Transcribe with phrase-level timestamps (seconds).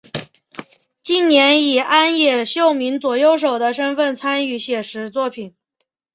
[1.03, 5.55] 近年以庵野秀明左右手的身份参与写实作品。